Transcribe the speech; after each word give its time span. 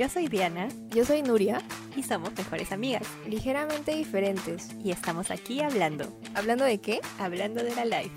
Yo 0.00 0.08
soy 0.08 0.28
Diana 0.28 0.70
Yo 0.94 1.04
soy 1.04 1.20
Nuria, 1.20 1.60
y 1.94 2.02
somos 2.02 2.32
mejores 2.34 2.72
amigas. 2.72 3.06
ligeramente 3.26 3.94
diferentes. 3.94 4.70
Y 4.82 4.92
estamos 4.92 5.30
aquí 5.30 5.60
hablando, 5.60 6.10
¿Hablando 6.34 6.64
de 6.64 6.78
qué? 6.78 7.02
hablando 7.18 7.62
de 7.62 7.74
la 7.74 7.84
life. 7.84 8.10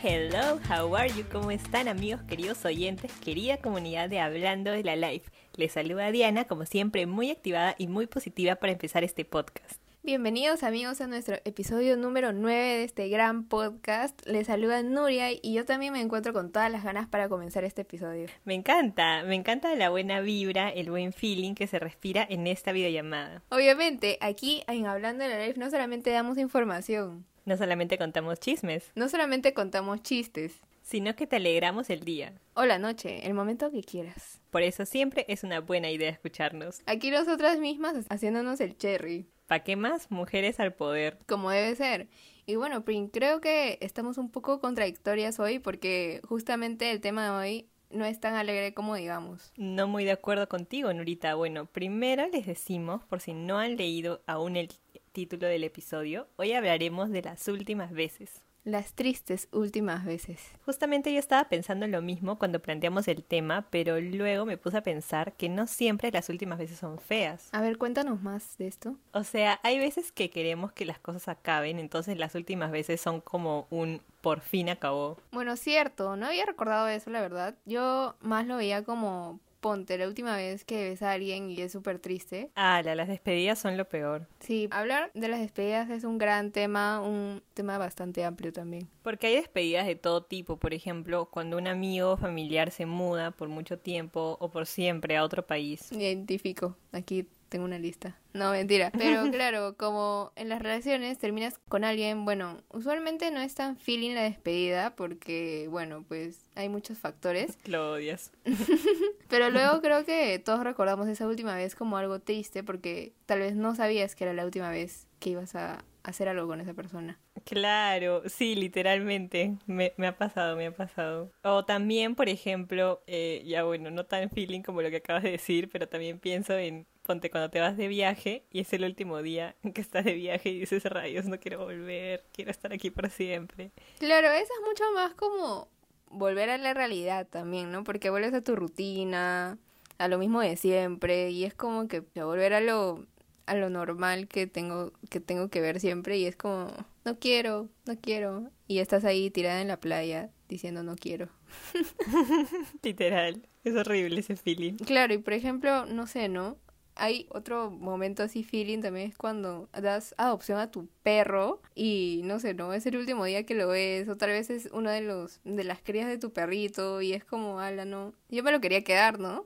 Hello, 0.00 0.60
how 0.70 0.94
are 0.94 1.08
you? 1.12 1.24
¿Cómo 1.32 1.50
están 1.50 1.88
amigos, 1.88 2.22
queridos 2.22 2.64
oyentes, 2.64 3.10
querida 3.14 3.56
comunidad 3.56 4.08
de 4.08 4.20
Hablando 4.20 4.70
de 4.70 4.84
la 4.84 4.94
Life? 4.94 5.28
Les 5.56 5.72
saluda 5.72 6.12
Diana, 6.12 6.44
como 6.44 6.66
siempre, 6.66 7.06
muy 7.06 7.32
activada 7.32 7.74
y 7.76 7.88
muy 7.88 8.06
positiva 8.06 8.54
para 8.54 8.74
empezar 8.74 9.02
este 9.02 9.24
podcast. 9.24 9.85
Bienvenidos 10.06 10.62
amigos 10.62 11.00
a 11.00 11.08
nuestro 11.08 11.34
episodio 11.44 11.96
número 11.96 12.32
9 12.32 12.56
de 12.56 12.84
este 12.84 13.08
gran 13.08 13.42
podcast. 13.42 14.24
Les 14.24 14.46
saluda 14.46 14.80
Nuria 14.84 15.32
y 15.32 15.52
yo 15.52 15.64
también 15.64 15.92
me 15.92 16.00
encuentro 16.00 16.32
con 16.32 16.52
todas 16.52 16.70
las 16.70 16.84
ganas 16.84 17.08
para 17.08 17.28
comenzar 17.28 17.64
este 17.64 17.82
episodio. 17.82 18.28
Me 18.44 18.54
encanta, 18.54 19.24
me 19.24 19.34
encanta 19.34 19.74
la 19.74 19.90
buena 19.90 20.20
vibra, 20.20 20.68
el 20.68 20.90
buen 20.90 21.12
feeling 21.12 21.54
que 21.54 21.66
se 21.66 21.80
respira 21.80 22.24
en 22.30 22.46
esta 22.46 22.70
videollamada. 22.70 23.42
Obviamente, 23.48 24.16
aquí 24.20 24.62
en 24.68 24.86
Hablando 24.86 25.24
de 25.24 25.30
la 25.30 25.44
Life 25.44 25.58
no 25.58 25.68
solamente 25.70 26.10
damos 26.10 26.38
información, 26.38 27.26
No 27.44 27.56
solamente 27.56 27.98
contamos 27.98 28.38
chismes, 28.38 28.92
no 28.94 29.08
solamente 29.08 29.54
contamos 29.54 30.04
chistes, 30.04 30.60
sino 30.82 31.16
que 31.16 31.26
te 31.26 31.34
alegramos 31.34 31.90
el 31.90 32.04
día. 32.04 32.32
o 32.54 32.64
la 32.64 32.78
noche, 32.78 33.26
el 33.26 33.34
momento 33.34 33.72
que 33.72 33.82
quieras. 33.82 34.40
Por 34.50 34.62
eso 34.62 34.86
siempre 34.86 35.24
es 35.26 35.42
una 35.42 35.58
buena 35.58 35.90
idea 35.90 36.10
escucharnos. 36.10 36.80
Aquí 36.86 37.10
nosotras 37.10 37.58
mismas 37.58 38.06
haciéndonos 38.08 38.60
el 38.60 38.78
cherry. 38.78 39.26
¿Pa' 39.46 39.60
qué 39.60 39.76
más? 39.76 40.10
Mujeres 40.10 40.58
al 40.60 40.74
poder. 40.74 41.18
como 41.26 41.50
debe 41.50 41.74
ser. 41.76 42.08
Y 42.46 42.56
bueno, 42.56 42.84
Prin, 42.84 43.08
creo 43.08 43.40
que 43.40 43.78
estamos 43.80 44.18
un 44.18 44.30
poco 44.30 44.60
contradictorias 44.60 45.38
hoy 45.40 45.58
porque 45.58 46.20
justamente 46.28 46.90
el 46.90 47.00
tema 47.00 47.24
de 47.24 47.30
hoy 47.30 47.68
no 47.90 48.04
es 48.04 48.20
tan 48.20 48.34
alegre 48.34 48.74
como 48.74 48.94
digamos. 48.94 49.52
No 49.56 49.88
muy 49.88 50.04
de 50.04 50.12
acuerdo 50.12 50.48
contigo, 50.48 50.92
Nurita. 50.92 51.34
Bueno, 51.34 51.66
primero 51.66 52.26
les 52.28 52.46
decimos, 52.46 53.04
por 53.04 53.20
si 53.20 53.34
no 53.34 53.58
han 53.58 53.76
leído 53.76 54.22
aún 54.26 54.56
el 54.56 54.68
título 55.12 55.46
del 55.46 55.64
episodio, 55.64 56.28
hoy 56.36 56.52
hablaremos 56.52 57.10
de 57.10 57.22
las 57.22 57.46
últimas 57.48 57.92
veces. 57.92 58.45
Las 58.66 58.94
tristes 58.94 59.46
últimas 59.52 60.04
veces. 60.04 60.40
Justamente 60.64 61.12
yo 61.12 61.20
estaba 61.20 61.48
pensando 61.48 61.84
en 61.84 61.92
lo 61.92 62.02
mismo 62.02 62.36
cuando 62.36 62.60
planteamos 62.60 63.06
el 63.06 63.22
tema, 63.22 63.64
pero 63.70 64.00
luego 64.00 64.44
me 64.44 64.56
puse 64.56 64.78
a 64.78 64.82
pensar 64.82 65.34
que 65.34 65.48
no 65.48 65.68
siempre 65.68 66.10
las 66.10 66.28
últimas 66.30 66.58
veces 66.58 66.80
son 66.80 66.98
feas. 66.98 67.48
A 67.52 67.60
ver, 67.60 67.78
cuéntanos 67.78 68.20
más 68.22 68.58
de 68.58 68.66
esto. 68.66 68.96
O 69.12 69.22
sea, 69.22 69.60
hay 69.62 69.78
veces 69.78 70.10
que 70.10 70.30
queremos 70.30 70.72
que 70.72 70.84
las 70.84 70.98
cosas 70.98 71.28
acaben, 71.28 71.78
entonces 71.78 72.18
las 72.18 72.34
últimas 72.34 72.72
veces 72.72 73.00
son 73.00 73.20
como 73.20 73.68
un 73.70 74.02
por 74.20 74.40
fin 74.40 74.68
acabó. 74.68 75.16
Bueno, 75.30 75.56
cierto, 75.56 76.16
no 76.16 76.26
había 76.26 76.44
recordado 76.44 76.88
eso, 76.88 77.10
la 77.10 77.20
verdad. 77.20 77.54
Yo 77.66 78.16
más 78.20 78.48
lo 78.48 78.56
veía 78.56 78.82
como, 78.82 79.38
ponte, 79.66 79.98
la 79.98 80.06
última 80.06 80.36
vez 80.36 80.64
que 80.64 80.90
ves 80.90 81.02
a 81.02 81.10
alguien 81.10 81.50
y 81.50 81.60
es 81.60 81.72
súper 81.72 81.98
triste. 81.98 82.50
Ah, 82.54 82.82
la- 82.84 82.94
las 82.94 83.08
despedidas 83.08 83.58
son 83.58 83.76
lo 83.76 83.84
peor. 83.88 84.28
Sí, 84.38 84.68
hablar 84.70 85.10
de 85.14 85.26
las 85.26 85.40
despedidas 85.40 85.90
es 85.90 86.04
un 86.04 86.18
gran 86.18 86.52
tema, 86.52 87.00
un 87.00 87.42
tema 87.52 87.76
bastante 87.76 88.24
amplio 88.24 88.52
también. 88.52 88.88
Porque 89.02 89.26
hay 89.26 89.34
despedidas 89.34 89.84
de 89.86 89.96
todo 89.96 90.22
tipo, 90.22 90.56
por 90.56 90.72
ejemplo, 90.72 91.26
cuando 91.32 91.56
un 91.58 91.66
amigo 91.66 92.12
o 92.12 92.16
familiar 92.16 92.70
se 92.70 92.86
muda 92.86 93.32
por 93.32 93.48
mucho 93.48 93.76
tiempo 93.76 94.36
o 94.38 94.48
por 94.52 94.66
siempre 94.66 95.16
a 95.16 95.24
otro 95.24 95.44
país. 95.44 95.90
Me 95.90 96.04
identifico. 96.04 96.76
Aquí 96.92 97.26
tengo 97.48 97.64
una 97.64 97.78
lista. 97.78 98.16
No, 98.32 98.50
mentira. 98.50 98.90
Pero 98.96 99.22
claro, 99.32 99.76
como 99.76 100.32
en 100.36 100.48
las 100.48 100.60
relaciones 100.60 101.18
terminas 101.18 101.58
con 101.68 101.84
alguien, 101.84 102.24
bueno, 102.24 102.62
usualmente 102.72 103.30
no 103.30 103.40
es 103.40 103.54
tan 103.54 103.76
feeling 103.76 104.14
la 104.14 104.22
despedida 104.22 104.94
porque, 104.94 105.68
bueno, 105.70 106.04
pues 106.06 106.44
hay 106.54 106.68
muchos 106.68 106.98
factores. 106.98 107.58
Lo 107.66 107.92
odias. 107.92 108.32
Pero 109.28 109.50
luego 109.50 109.80
creo 109.80 110.04
que 110.04 110.38
todos 110.38 110.62
recordamos 110.64 111.08
esa 111.08 111.26
última 111.26 111.56
vez 111.56 111.74
como 111.74 111.96
algo 111.96 112.20
triste 112.20 112.62
porque 112.62 113.12
tal 113.26 113.40
vez 113.40 113.56
no 113.56 113.74
sabías 113.74 114.14
que 114.14 114.24
era 114.24 114.34
la 114.34 114.44
última 114.44 114.70
vez 114.70 115.08
que 115.18 115.30
ibas 115.30 115.54
a 115.54 115.84
hacer 116.06 116.28
algo 116.28 116.46
con 116.46 116.60
esa 116.60 116.74
persona. 116.74 117.18
Claro, 117.44 118.22
sí, 118.26 118.54
literalmente. 118.54 119.56
Me, 119.66 119.92
me 119.96 120.06
ha 120.06 120.16
pasado, 120.16 120.56
me 120.56 120.66
ha 120.66 120.74
pasado. 120.74 121.32
O 121.42 121.64
también, 121.64 122.14
por 122.14 122.28
ejemplo, 122.28 123.02
eh, 123.06 123.42
ya 123.44 123.64
bueno, 123.64 123.90
no 123.90 124.04
tan 124.06 124.30
feeling 124.30 124.62
como 124.62 124.82
lo 124.82 124.90
que 124.90 124.96
acabas 124.96 125.22
de 125.22 125.32
decir, 125.32 125.68
pero 125.70 125.88
también 125.88 126.18
pienso 126.18 126.56
en, 126.56 126.86
ponte 127.06 127.30
cuando 127.30 127.50
te 127.50 127.60
vas 127.60 127.76
de 127.76 127.86
viaje 127.88 128.44
y 128.50 128.60
es 128.60 128.72
el 128.72 128.84
último 128.84 129.22
día 129.22 129.54
que 129.74 129.80
estás 129.80 130.04
de 130.04 130.14
viaje 130.14 130.50
y 130.50 130.60
dices, 130.60 130.84
rayos, 130.84 131.26
no 131.26 131.38
quiero 131.38 131.64
volver, 131.64 132.24
quiero 132.32 132.50
estar 132.50 132.72
aquí 132.72 132.90
por 132.90 133.08
siempre. 133.10 133.70
Claro, 133.98 134.28
eso 134.32 134.52
es 134.52 134.66
mucho 134.66 134.84
más 134.94 135.14
como 135.14 135.68
volver 136.10 136.50
a 136.50 136.58
la 136.58 136.74
realidad 136.74 137.26
también, 137.28 137.70
¿no? 137.70 137.84
Porque 137.84 138.10
vuelves 138.10 138.34
a 138.34 138.42
tu 138.42 138.56
rutina, 138.56 139.58
a 139.98 140.08
lo 140.08 140.18
mismo 140.18 140.40
de 140.40 140.56
siempre, 140.56 141.30
y 141.30 141.44
es 141.44 141.54
como 141.54 141.86
que 141.86 142.00
volver 142.14 142.54
a 142.54 142.60
lo, 142.60 143.06
a 143.46 143.54
lo 143.54 143.70
normal 143.70 144.26
que 144.26 144.46
tengo, 144.46 144.92
que 145.08 145.20
tengo 145.20 145.48
que 145.48 145.60
ver 145.60 145.78
siempre, 145.78 146.18
y 146.18 146.26
es 146.26 146.36
como, 146.36 146.72
no 147.04 147.18
quiero, 147.18 147.68
no 147.86 147.96
quiero, 148.00 148.50
y 148.66 148.78
estás 148.80 149.04
ahí 149.04 149.30
tirada 149.30 149.60
en 149.62 149.68
la 149.68 149.78
playa 149.78 150.30
diciendo 150.48 150.82
no 150.82 150.96
quiero. 150.96 151.28
Literal, 152.82 153.46
es 153.64 153.74
horrible 153.74 154.20
ese 154.20 154.36
feeling. 154.36 154.74
Claro, 154.74 155.14
y 155.14 155.18
por 155.18 155.32
ejemplo, 155.32 155.86
no 155.86 156.06
sé, 156.06 156.28
¿no? 156.28 156.56
Hay 156.96 157.26
otro 157.30 157.70
momento 157.70 158.22
así 158.22 158.42
feeling 158.42 158.80
también 158.80 159.10
es 159.10 159.16
cuando 159.18 159.68
das 159.72 160.14
adopción 160.18 160.58
a 160.58 160.70
tu 160.70 160.88
perro 161.02 161.60
y 161.74 162.22
no 162.24 162.40
sé, 162.40 162.54
¿no? 162.54 162.72
Es 162.72 162.86
el 162.86 162.96
último 162.96 163.24
día 163.26 163.44
que 163.44 163.54
lo 163.54 163.68
ves, 163.68 164.08
otra 164.08 164.28
vez 164.28 164.50
es 164.50 164.68
uno 164.72 164.90
de 164.90 165.02
los 165.02 165.40
de 165.44 165.64
las 165.64 165.80
crías 165.82 166.08
de 166.08 166.18
tu 166.18 166.32
perrito 166.32 167.02
y 167.02 167.12
es 167.12 167.24
como, 167.24 167.60
ala, 167.60 167.84
no. 167.84 168.14
Yo 168.30 168.42
me 168.42 168.52
lo 168.52 168.60
quería 168.60 168.82
quedar, 168.84 169.18
¿no? 169.20 169.44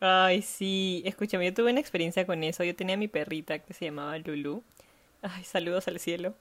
Ay, 0.00 0.42
sí, 0.42 1.02
escúchame, 1.04 1.44
yo 1.46 1.54
tuve 1.54 1.70
una 1.70 1.80
experiencia 1.80 2.26
con 2.26 2.42
eso. 2.44 2.64
Yo 2.64 2.74
tenía 2.74 2.96
mi 2.96 3.08
perrita 3.08 3.58
que 3.58 3.74
se 3.74 3.84
llamaba 3.86 4.18
Lulu. 4.18 4.62
Ay, 5.22 5.44
saludos 5.44 5.88
al 5.88 5.98
cielo. 6.00 6.34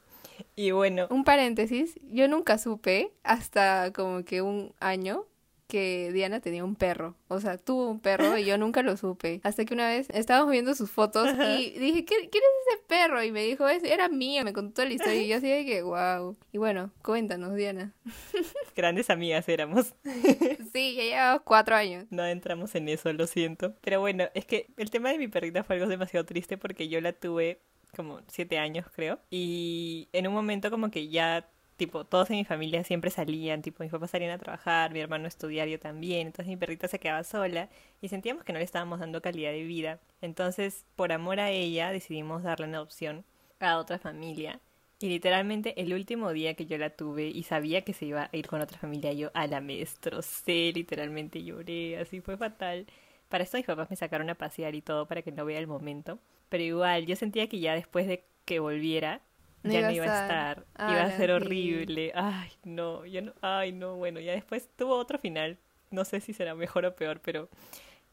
Y 0.55 0.71
bueno, 0.71 1.07
Un 1.09 1.23
paréntesis, 1.25 1.99
yo 2.11 2.27
nunca 2.27 2.57
supe 2.57 3.11
hasta 3.23 3.91
como 3.93 4.23
que 4.23 4.41
un 4.41 4.73
año 4.79 5.25
que 5.69 6.11
Diana 6.11 6.39
tenía 6.41 6.65
un 6.65 6.75
perro. 6.75 7.15
O 7.27 7.39
sea, 7.39 7.57
tuvo 7.59 7.87
un 7.89 7.99
perro 7.99 8.37
y 8.39 8.43
yo 8.43 8.57
nunca 8.57 8.81
lo 8.81 8.97
supe. 8.97 9.39
Hasta 9.43 9.63
que 9.65 9.73
una 9.75 9.87
vez 9.87 10.09
estábamos 10.09 10.51
viendo 10.51 10.73
sus 10.73 10.89
fotos 10.89 11.29
y 11.59 11.69
dije, 11.79 12.03
¿qué, 12.05 12.15
quién 12.29 12.43
es 12.43 12.73
ese 12.73 12.83
perro? 12.87 13.23
Y 13.23 13.31
me 13.31 13.43
dijo, 13.43 13.67
"Es- 13.69 13.83
era 13.83 14.09
mío. 14.09 14.43
Me 14.43 14.51
contó 14.51 14.83
la 14.83 14.91
historia 14.93 15.21
y 15.21 15.27
yo 15.27 15.37
así 15.37 15.47
de 15.47 15.65
que, 15.65 15.83
wow. 15.83 16.35
Y 16.51 16.57
bueno, 16.57 16.91
cuéntanos, 17.03 17.53
Diana. 17.55 17.93
grandes 18.75 19.09
amigas 19.09 19.47
éramos. 19.47 19.93
Sí, 20.73 20.95
ya 20.95 21.03
llevamos 21.03 21.41
cuatro 21.45 21.75
años. 21.75 22.05
No 22.09 22.25
entramos 22.25 22.73
en 22.75 22.89
eso, 22.89 23.11
lo 23.13 23.27
siento. 23.27 23.75
Pero 23.81 23.99
bueno, 23.99 24.25
es 24.33 24.45
que 24.45 24.67
el 24.77 24.89
tema 24.89 25.09
de 25.11 25.17
mi 25.17 25.27
perrita 25.27 25.63
fue 25.63 25.75
algo 25.75 25.87
demasiado 25.87 26.25
triste 26.25 26.57
porque 26.57 26.87
yo 26.89 26.99
la 27.01 27.13
tuve 27.13 27.61
como 27.95 28.21
siete 28.27 28.57
años, 28.59 28.85
creo. 28.93 29.19
Y 29.29 30.09
en 30.13 30.27
un 30.27 30.33
momento 30.33 30.69
como 30.69 30.91
que 30.91 31.09
ya, 31.09 31.49
tipo, 31.79 32.05
todos 32.05 32.29
en 32.29 32.37
mi 32.37 32.45
familia 32.45 32.83
siempre 32.83 33.09
salían, 33.09 33.63
tipo, 33.63 33.83
mis 33.83 33.91
papás 33.91 34.11
salían 34.11 34.31
a 34.31 34.37
trabajar, 34.37 34.93
mi 34.93 34.99
hermano 34.99 35.25
a 35.25 35.29
estudiar, 35.29 35.67
yo 35.67 35.79
también. 35.79 36.27
Entonces 36.27 36.47
mi 36.47 36.57
perrita 36.57 36.87
se 36.87 36.99
quedaba 36.99 37.23
sola 37.23 37.69
y 38.01 38.09
sentíamos 38.09 38.43
que 38.43 38.53
no 38.53 38.59
le 38.59 38.65
estábamos 38.65 38.99
dando 38.99 39.21
calidad 39.21 39.51
de 39.51 39.63
vida. 39.63 39.99
Entonces, 40.21 40.85
por 40.95 41.11
amor 41.11 41.39
a 41.39 41.49
ella, 41.49 41.91
decidimos 41.91 42.43
darle 42.43 42.67
una 42.67 42.77
adopción 42.77 43.25
a 43.59 43.77
otra 43.77 43.97
familia. 43.97 44.59
Y 44.99 45.09
literalmente 45.09 45.81
el 45.81 45.93
último 45.93 46.33
día 46.33 46.55
que 46.55 46.65
yo 46.65 46.77
la 46.77 46.89
tuve 46.91 47.27
y 47.27 47.43
sabía 47.43 47.83
que 47.83 47.93
se 47.93 48.05
iba 48.05 48.29
a 48.31 48.37
ir 48.37 48.47
con 48.47 48.61
otra 48.61 48.77
familia, 48.77 49.13
yo 49.13 49.31
a 49.33 49.47
la 49.47 49.61
me 49.61 49.77
destrocé, 49.77 50.71
literalmente 50.73 51.43
lloré, 51.43 51.97
así 51.97 52.21
fue 52.21 52.37
fatal. 52.37 52.85
Para 53.29 53.43
esto 53.45 53.57
mis 53.57 53.65
papás 53.65 53.89
me 53.89 53.95
sacaron 53.95 54.29
a 54.29 54.35
pasear 54.35 54.75
y 54.75 54.81
todo 54.81 55.07
para 55.07 55.21
que 55.21 55.31
no 55.31 55.45
vea 55.45 55.59
el 55.59 55.67
momento. 55.67 56.19
Pero 56.49 56.63
igual, 56.63 57.05
yo 57.05 57.15
sentía 57.15 57.47
que 57.47 57.59
ya 57.59 57.75
después 57.75 58.07
de 58.07 58.25
que 58.45 58.59
volviera, 58.59 59.21
No 59.63 59.73
ya 59.73 59.81
iba 59.81 59.87
no 59.87 59.89
a 59.89 59.93
iba 59.93 60.05
a 60.05 60.07
estar. 60.07 60.65
Iba 60.85 61.03
a 61.03 61.11
Ala, 61.11 61.11
ser 61.11 61.31
sí. 61.31 61.31
horrible. 61.31 62.11
Ay, 62.15 62.51
no, 62.63 63.05
yo 63.05 63.21
no, 63.21 63.33
ay, 63.41 63.71
no, 63.71 63.95
bueno, 63.97 64.19
ya 64.19 64.33
después 64.33 64.69
tuvo 64.75 64.95
otro 64.97 65.19
final. 65.19 65.57
No 65.91 66.05
sé 66.05 66.21
si 66.21 66.33
será 66.33 66.55
mejor 66.55 66.85
o 66.85 66.95
peor, 66.95 67.21
pero 67.21 67.49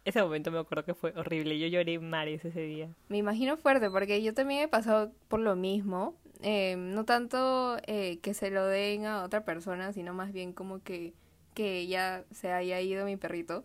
ese 0.05 0.23
momento 0.23 0.51
me 0.53 0.59
acuerdo 0.61 0.85
que 0.85 0.95
fue 0.95 1.13
horrible. 1.17 1.59
Yo 1.59 1.69
lloré 1.69 1.99
mares 2.01 2.45
ese 2.45 2.61
día. 2.63 2.91
Me 3.09 3.19
imagino 3.19 3.57
fuerte 3.57 3.91
porque 3.91 4.23
yo 4.23 4.35
también 4.35 4.63
he 4.63 4.69
pasado 4.69 5.13
por 5.29 5.41
lo 5.41 5.55
mismo. 5.57 6.15
Eh, 6.43 6.77
no 6.77 7.05
tanto 7.05 7.79
eh, 7.87 8.19
que 8.21 8.35
se 8.35 8.51
lo 8.51 8.67
den 8.67 9.07
a 9.07 9.23
otra 9.25 9.45
persona, 9.45 9.93
sino 9.93 10.13
más 10.13 10.33
bien 10.33 10.53
como 10.53 10.83
que, 10.83 11.15
que 11.55 11.87
ya 11.87 12.25
se 12.33 12.53
haya 12.53 12.81
ido 12.81 13.05
mi 13.07 13.17
perrito. 13.17 13.65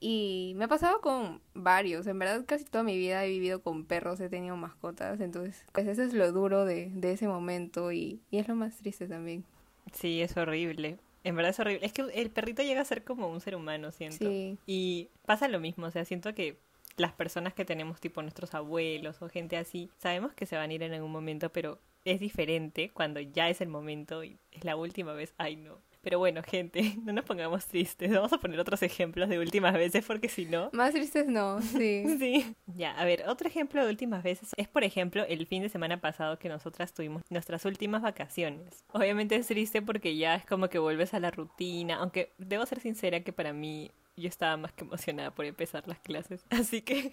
Y 0.00 0.52
me 0.56 0.64
ha 0.64 0.68
pasado 0.68 1.00
con 1.00 1.40
varios. 1.54 2.06
En 2.06 2.18
verdad, 2.18 2.44
casi 2.46 2.64
toda 2.64 2.84
mi 2.84 2.96
vida 2.96 3.24
he 3.24 3.28
vivido 3.30 3.62
con 3.62 3.84
perros, 3.84 4.20
he 4.20 4.28
tenido 4.28 4.56
mascotas. 4.56 5.20
Entonces, 5.20 5.64
pues 5.72 5.86
eso 5.86 6.02
es 6.02 6.12
lo 6.12 6.30
duro 6.32 6.64
de, 6.64 6.90
de 6.92 7.12
ese 7.12 7.28
momento 7.28 7.92
y, 7.92 8.20
y 8.30 8.38
es 8.38 8.48
lo 8.48 8.54
más 8.54 8.76
triste 8.76 9.06
también. 9.06 9.44
Sí, 9.92 10.20
es 10.20 10.36
horrible. 10.36 10.98
En 11.24 11.34
verdad 11.34 11.50
es 11.50 11.60
horrible. 11.60 11.84
Es 11.86 11.92
que 11.92 12.02
el 12.02 12.30
perrito 12.30 12.62
llega 12.62 12.80
a 12.80 12.84
ser 12.84 13.04
como 13.04 13.28
un 13.28 13.40
ser 13.40 13.56
humano, 13.56 13.90
siento. 13.90 14.28
Sí. 14.28 14.58
Y 14.66 15.08
pasa 15.24 15.48
lo 15.48 15.60
mismo, 15.60 15.86
o 15.86 15.90
sea, 15.90 16.04
siento 16.04 16.34
que 16.34 16.56
las 16.96 17.12
personas 17.12 17.54
que 17.54 17.64
tenemos, 17.64 18.00
tipo 18.00 18.22
nuestros 18.22 18.54
abuelos 18.54 19.20
o 19.22 19.28
gente 19.28 19.56
así, 19.56 19.90
sabemos 19.98 20.32
que 20.34 20.46
se 20.46 20.56
van 20.56 20.70
a 20.70 20.74
ir 20.74 20.82
en 20.82 20.92
algún 20.92 21.12
momento, 21.12 21.50
pero 21.50 21.78
es 22.04 22.20
diferente 22.20 22.90
cuando 22.90 23.20
ya 23.20 23.48
es 23.48 23.60
el 23.60 23.68
momento 23.68 24.22
y 24.22 24.38
es 24.52 24.64
la 24.64 24.76
última 24.76 25.12
vez. 25.12 25.34
Ay, 25.36 25.56
no. 25.56 25.78
Pero 26.06 26.20
bueno, 26.20 26.40
gente, 26.44 26.94
no 27.02 27.12
nos 27.12 27.24
pongamos 27.24 27.66
tristes. 27.66 28.12
Vamos 28.12 28.32
a 28.32 28.38
poner 28.38 28.60
otros 28.60 28.80
ejemplos 28.84 29.28
de 29.28 29.40
últimas 29.40 29.74
veces 29.74 30.04
porque 30.06 30.28
si 30.28 30.46
no... 30.46 30.70
Más 30.72 30.92
tristes 30.92 31.26
no, 31.26 31.60
sí. 31.60 32.04
Sí. 32.20 32.54
Ya, 32.76 32.92
a 32.92 33.04
ver, 33.04 33.24
otro 33.26 33.48
ejemplo 33.48 33.84
de 33.84 33.90
últimas 33.90 34.22
veces 34.22 34.50
es, 34.56 34.68
por 34.68 34.84
ejemplo, 34.84 35.24
el 35.28 35.48
fin 35.48 35.64
de 35.64 35.68
semana 35.68 36.00
pasado 36.00 36.38
que 36.38 36.48
nosotras 36.48 36.94
tuvimos 36.94 37.24
nuestras 37.28 37.64
últimas 37.64 38.02
vacaciones. 38.02 38.84
Obviamente 38.92 39.34
es 39.34 39.48
triste 39.48 39.82
porque 39.82 40.16
ya 40.16 40.36
es 40.36 40.46
como 40.46 40.68
que 40.68 40.78
vuelves 40.78 41.12
a 41.12 41.18
la 41.18 41.32
rutina, 41.32 41.96
aunque 41.96 42.30
debo 42.38 42.64
ser 42.66 42.78
sincera 42.78 43.24
que 43.24 43.32
para 43.32 43.52
mí 43.52 43.90
yo 44.16 44.28
estaba 44.28 44.56
más 44.56 44.72
que 44.72 44.84
emocionada 44.84 45.30
por 45.32 45.44
empezar 45.44 45.86
las 45.86 45.98
clases. 45.98 46.44
Así 46.50 46.82
que 46.82 47.12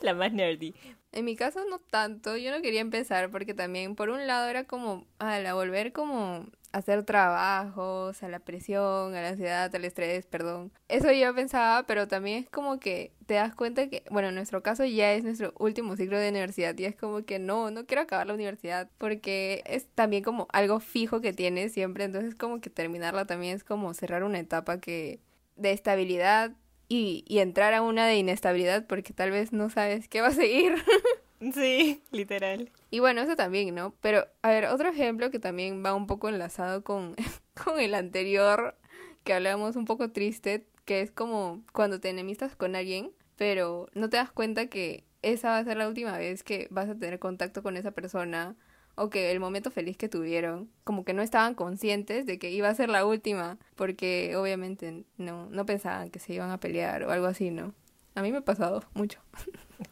la 0.00 0.14
más 0.14 0.32
nerdy. 0.32 0.74
En 1.12 1.24
mi 1.24 1.36
caso 1.36 1.64
no 1.70 1.78
tanto, 1.78 2.36
yo 2.36 2.50
no 2.50 2.60
quería 2.60 2.80
empezar 2.80 3.30
porque 3.30 3.54
también 3.54 3.94
por 3.94 4.10
un 4.10 4.26
lado 4.26 4.48
era 4.48 4.64
como 4.64 5.06
a 5.18 5.38
la 5.38 5.54
volver 5.54 5.92
como 5.92 6.46
hacer 6.76 7.04
trabajos, 7.04 8.22
a 8.22 8.28
la 8.28 8.40
presión, 8.40 9.14
a 9.14 9.22
la 9.22 9.28
ansiedad, 9.30 9.74
al 9.74 9.84
estrés, 9.84 10.26
perdón. 10.26 10.72
Eso 10.88 11.10
yo 11.12 11.34
pensaba, 11.34 11.84
pero 11.86 12.06
también 12.08 12.44
es 12.44 12.50
como 12.50 12.78
que 12.78 13.12
te 13.26 13.34
das 13.34 13.54
cuenta 13.54 13.88
que, 13.88 14.04
bueno, 14.10 14.28
en 14.28 14.34
nuestro 14.34 14.62
caso 14.62 14.84
ya 14.84 15.12
es 15.12 15.24
nuestro 15.24 15.52
último 15.58 15.96
ciclo 15.96 16.18
de 16.18 16.28
universidad 16.28 16.76
y 16.78 16.84
es 16.84 16.96
como 16.96 17.24
que 17.24 17.38
no, 17.38 17.70
no 17.70 17.86
quiero 17.86 18.02
acabar 18.02 18.26
la 18.26 18.34
universidad 18.34 18.88
porque 18.98 19.62
es 19.66 19.86
también 19.94 20.22
como 20.22 20.46
algo 20.52 20.80
fijo 20.80 21.20
que 21.20 21.32
tienes 21.32 21.72
siempre, 21.72 22.04
entonces 22.04 22.34
como 22.34 22.60
que 22.60 22.70
terminarla 22.70 23.26
también 23.26 23.56
es 23.56 23.64
como 23.64 23.94
cerrar 23.94 24.22
una 24.22 24.38
etapa 24.38 24.80
que 24.80 25.20
de 25.56 25.72
estabilidad 25.72 26.52
y, 26.88 27.24
y 27.26 27.38
entrar 27.38 27.74
a 27.74 27.82
una 27.82 28.06
de 28.06 28.16
inestabilidad 28.16 28.86
porque 28.86 29.12
tal 29.12 29.30
vez 29.30 29.52
no 29.52 29.70
sabes 29.70 30.08
qué 30.08 30.20
va 30.20 30.28
a 30.28 30.32
seguir. 30.32 30.74
Sí, 31.40 32.02
literal. 32.12 32.70
Y 32.90 33.00
bueno, 33.00 33.20
eso 33.20 33.36
también, 33.36 33.74
¿no? 33.74 33.94
Pero, 34.00 34.26
a 34.42 34.48
ver, 34.48 34.66
otro 34.66 34.88
ejemplo 34.88 35.30
que 35.30 35.38
también 35.38 35.84
va 35.84 35.94
un 35.94 36.06
poco 36.06 36.28
enlazado 36.28 36.82
con, 36.82 37.14
con 37.64 37.78
el 37.80 37.94
anterior, 37.94 38.76
que 39.24 39.34
hablábamos 39.34 39.76
un 39.76 39.84
poco 39.84 40.10
triste, 40.10 40.66
que 40.84 41.00
es 41.00 41.10
como 41.10 41.62
cuando 41.72 42.00
te 42.00 42.10
enemistas 42.10 42.56
con 42.56 42.76
alguien, 42.76 43.12
pero 43.36 43.88
no 43.94 44.08
te 44.08 44.16
das 44.16 44.30
cuenta 44.30 44.68
que 44.68 45.04
esa 45.22 45.50
va 45.50 45.58
a 45.58 45.64
ser 45.64 45.76
la 45.76 45.88
última 45.88 46.16
vez 46.16 46.42
que 46.44 46.68
vas 46.70 46.88
a 46.88 46.94
tener 46.94 47.18
contacto 47.18 47.62
con 47.62 47.76
esa 47.76 47.90
persona 47.90 48.56
o 48.94 49.10
que 49.10 49.30
el 49.30 49.40
momento 49.40 49.70
feliz 49.70 49.96
que 49.96 50.08
tuvieron, 50.08 50.70
como 50.84 51.04
que 51.04 51.12
no 51.12 51.22
estaban 51.22 51.54
conscientes 51.54 52.24
de 52.24 52.38
que 52.38 52.50
iba 52.50 52.68
a 52.68 52.74
ser 52.74 52.88
la 52.88 53.04
última, 53.04 53.58
porque 53.74 54.36
obviamente 54.36 55.04
no, 55.18 55.50
no 55.50 55.66
pensaban 55.66 56.10
que 56.10 56.18
se 56.18 56.32
iban 56.32 56.50
a 56.50 56.60
pelear 56.60 57.02
o 57.04 57.10
algo 57.10 57.26
así, 57.26 57.50
¿no? 57.50 57.74
A 58.16 58.22
mí 58.22 58.32
me 58.32 58.38
ha 58.38 58.44
pasado 58.44 58.82
mucho. 58.94 59.20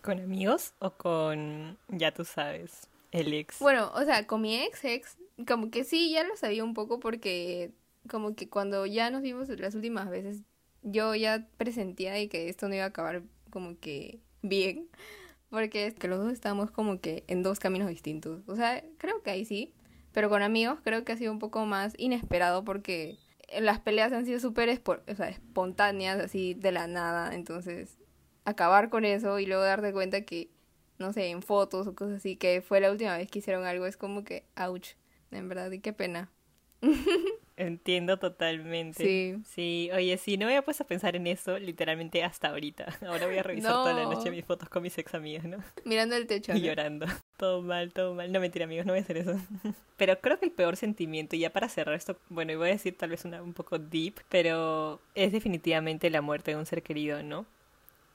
¿Con 0.03 0.19
amigos 0.19 0.73
o 0.79 0.93
con, 0.93 1.77
ya 1.89 2.13
tú 2.15 2.25
sabes, 2.25 2.89
el 3.13 3.35
ex? 3.35 3.59
Bueno, 3.59 3.93
o 3.95 4.03
sea, 4.03 4.27
con 4.27 4.41
mi 4.41 4.57
ex 4.57 4.83
ex, 4.83 5.19
como 5.47 5.71
que 5.71 5.85
sí, 5.85 6.11
ya 6.11 6.25
lo 6.25 6.35
sabía 6.35 6.65
un 6.65 6.73
poco 6.73 7.01
porque 7.01 7.73
como 8.09 8.35
que 8.35 8.49
cuando 8.49 8.87
ya 8.87 9.11
nos 9.11 9.21
vimos 9.21 9.51
las 9.51 9.75
últimas 9.75 10.09
veces, 10.09 10.43
yo 10.83 11.15
ya 11.15 11.47
presentía 11.59 12.15
de 12.15 12.31
que 12.31 12.49
esto 12.49 12.67
no 12.67 12.75
iba 12.75 12.85
a 12.85 12.89
acabar 12.89 13.23
como 13.51 13.79
que 13.79 14.21
bien, 14.41 14.89
porque 15.51 15.87
es 15.87 15.95
que 15.95 16.09
los 16.09 16.19
dos 16.19 16.33
estábamos 16.33 16.71
como 16.71 17.03
que 17.03 17.25
en 17.27 17.43
dos 17.43 17.61
caminos 17.61 17.89
distintos. 17.89 18.43
O 18.49 18.57
sea, 18.57 18.83
creo 18.97 19.23
que 19.23 19.33
ahí 19.33 19.45
sí, 19.45 19.75
pero 20.13 20.31
con 20.31 20.43
amigos 20.43 20.79
creo 20.83 21.05
que 21.05 21.13
ha 21.13 21.19
sido 21.19 21.31
un 21.31 21.41
poco 21.41 21.67
más 21.67 21.93
inesperado 21.99 22.65
porque 22.65 23.19
las 23.61 23.81
peleas 23.81 24.15
han 24.15 24.25
sido 24.25 24.41
súper 24.41 24.81
o 24.87 25.15
sea, 25.15 25.29
espontáneas, 25.29 26.19
así 26.21 26.55
de 26.55 26.73
la 26.73 26.87
nada, 26.87 27.35
entonces 27.35 27.99
acabar 28.45 28.91
con 28.91 29.05
eso 29.05 29.39
y 29.39 29.47
luego 29.47 29.63
darte 29.63 29.93
cuenta 29.93 30.23
que, 30.23 30.49
no 30.99 31.13
sé, 31.13 31.29
en 31.29 31.43
fotos 31.43 31.87
o 31.87 31.95
cosas 31.95 32.17
así, 32.17 32.37
que 32.37 32.63
fue 32.63 32.81
la 32.81 32.91
última 32.91 33.17
vez 33.17 33.31
que 33.31 33.39
hicieron 33.41 33.65
algo, 33.65 33.87
es 33.87 33.97
como 33.97 34.25
que, 34.25 34.45
ouch, 34.57 34.91
en 35.31 35.49
verdad, 35.49 35.71
y 35.71 35.81
qué 35.81 35.93
pena. 35.93 36.31
Entiendo 37.57 38.19
totalmente. 38.19 39.05
Sí. 39.05 39.37
Sí, 39.45 39.91
oye, 39.95 40.17
sí, 40.19 40.37
no 40.37 40.47
me 40.47 40.53
había 40.53 40.65
puesto 40.65 40.83
a 40.83 40.87
pensar 40.87 41.15
en 41.15 41.29
eso 41.29 41.59
literalmente 41.59 42.25
hasta 42.25 42.49
ahorita. 42.49 42.87
Ahora 43.07 43.27
voy 43.27 43.39
a 43.39 43.45
revisar 43.45 43.73
toda 43.73 43.93
la 43.93 44.05
noche 44.05 44.31
mis 44.31 44.45
fotos 44.45 44.69
con 44.69 44.83
mis 44.83 44.97
ex 44.99 45.15
amigas, 45.15 45.45
¿no? 45.45 45.59
Mirando 45.85 46.17
el 46.17 46.27
techo. 46.27 46.53
Y 46.53 46.63
llorando. 46.63 47.07
Todo 47.37 47.63
mal, 47.63 47.93
todo 47.93 48.15
mal. 48.15 48.31
No, 48.31 48.39
mentira, 48.39 48.65
amigos, 48.65 48.87
no 48.87 48.93
voy 48.93 49.01
a 49.01 49.03
hacer 49.03 49.17
eso. 49.17 49.37
Pero 49.97 50.21
creo 50.21 50.39
que 50.39 50.45
el 50.45 50.53
peor 50.53 50.77
sentimiento, 50.77 51.35
y 51.35 51.41
ya 51.41 51.51
para 51.51 51.69
cerrar 51.69 51.97
esto, 51.97 52.17
bueno, 52.29 52.53
y 52.53 52.55
voy 52.55 52.69
a 52.69 52.73
decir 52.73 52.97
tal 52.97 53.11
vez 53.11 53.25
una, 53.25 53.43
un 53.43 53.53
poco 53.53 53.77
deep, 53.77 54.21
pero 54.29 55.01
es 55.17 55.33
definitivamente 55.33 56.11
la 56.11 56.23
muerte 56.23 56.53
de 56.53 56.57
un 56.57 56.65
ser 56.65 56.85
querido, 56.85 57.25
¿no? 57.25 57.45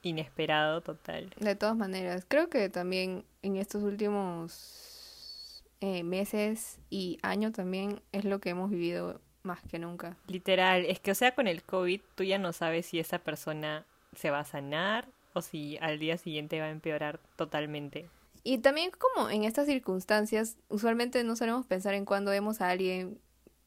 Inesperado, 0.01 0.81
total. 0.81 1.33
De 1.39 1.55
todas 1.55 1.75
maneras, 1.75 2.25
creo 2.27 2.49
que 2.49 2.69
también 2.69 3.25
en 3.41 3.57
estos 3.57 3.83
últimos 3.83 5.63
eh, 5.81 6.03
meses 6.03 6.79
y 6.89 7.19
años 7.21 7.53
también 7.53 8.01
es 8.11 8.25
lo 8.25 8.39
que 8.39 8.49
hemos 8.49 8.69
vivido 8.69 9.21
más 9.43 9.61
que 9.63 9.79
nunca. 9.79 10.17
Literal, 10.27 10.85
es 10.85 10.99
que 10.99 11.11
o 11.11 11.15
sea, 11.15 11.35
con 11.35 11.47
el 11.47 11.63
COVID 11.63 12.01
tú 12.15 12.23
ya 12.23 12.37
no 12.37 12.53
sabes 12.53 12.85
si 12.85 12.99
esa 12.99 13.19
persona 13.19 13.85
se 14.15 14.31
va 14.31 14.39
a 14.39 14.45
sanar 14.45 15.07
o 15.33 15.41
si 15.41 15.77
al 15.77 15.99
día 15.99 16.17
siguiente 16.17 16.59
va 16.59 16.67
a 16.67 16.71
empeorar 16.71 17.19
totalmente. 17.35 18.09
Y 18.43 18.59
también 18.59 18.91
como 18.91 19.29
en 19.29 19.43
estas 19.43 19.67
circunstancias, 19.67 20.57
usualmente 20.69 21.23
no 21.23 21.35
solemos 21.35 21.65
pensar 21.65 21.93
en 21.93 22.05
cuando 22.05 22.31
vemos 22.31 22.61
a 22.61 22.69
alguien 22.69 23.19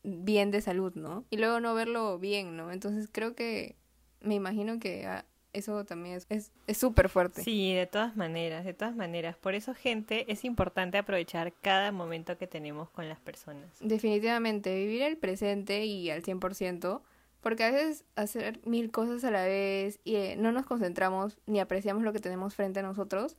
bien 0.03 0.51
de 0.51 0.61
salud, 0.61 0.93
¿no? 0.95 1.25
Y 1.31 1.37
luego 1.37 1.61
no 1.61 1.75
verlo 1.75 2.19
bien, 2.19 2.57
¿no? 2.57 2.73
Entonces 2.73 3.09
creo 3.11 3.35
que 3.35 3.77
me 4.21 4.35
imagino 4.35 4.79
que 4.79 5.07
eso 5.53 5.85
también 5.85 6.19
es 6.29 6.51
súper 6.77 7.09
fuerte. 7.09 7.43
Sí, 7.43 7.75
de 7.75 7.87
todas 7.87 8.17
maneras, 8.17 8.65
de 8.65 8.75
todas 8.75 8.97
maneras. 8.97 9.37
Por 9.37 9.55
eso, 9.55 9.75
gente, 9.75 10.31
es 10.33 10.45
importante 10.45 10.99
aprovechar 10.99 11.53
cada 11.61 11.93
momento 11.93 12.39
que 12.39 12.47
tenemos 12.47 12.91
con 12.91 13.09
las 13.09 13.21
personas. 13.21 13.69
Definitivamente, 13.81 14.75
vivir 14.75 15.03
el 15.03 15.17
presente 15.17 15.85
y 15.85 16.11
al 16.11 16.23
100%, 16.23 17.03
porque 17.41 17.65
a 17.65 17.71
veces 17.71 18.05
hacer 18.17 18.61
mil 18.65 18.91
cosas 18.91 19.25
a 19.25 19.31
la 19.31 19.45
vez 19.45 20.01
y 20.05 20.17
eh, 20.17 20.37
no 20.39 20.53
nos 20.53 20.67
concentramos 20.67 21.39
ni 21.47 21.61
apreciamos 21.61 22.03
lo 22.03 22.13
que 22.13 22.21
tenemos 22.21 22.55
frente 22.55 22.81
a 22.81 22.83
nosotros. 22.83 23.37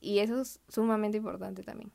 Y 0.00 0.18
eso 0.18 0.40
es 0.40 0.60
sumamente 0.68 1.18
importante 1.18 1.62
también. 1.62 1.90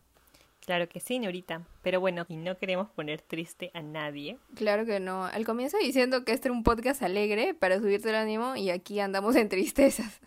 Claro 0.61 0.87
que 0.87 0.99
sí, 0.99 1.15
señorita. 1.15 1.63
Pero 1.81 1.99
bueno, 1.99 2.25
y 2.29 2.37
no 2.37 2.57
queremos 2.57 2.89
poner 2.89 3.21
triste 3.21 3.71
a 3.73 3.81
nadie. 3.81 4.37
Claro 4.55 4.85
que 4.85 4.99
no. 4.99 5.25
Al 5.25 5.45
comienzo 5.45 5.77
diciendo 5.77 6.23
que 6.23 6.33
este 6.33 6.47
era 6.47 6.53
un 6.53 6.63
podcast 6.63 7.01
alegre 7.01 7.53
para 7.53 7.79
subirte 7.79 8.09
el 8.09 8.15
ánimo 8.15 8.55
y 8.55 8.69
aquí 8.69 8.99
andamos 8.99 9.35
en 9.35 9.49
tristezas. 9.49 10.21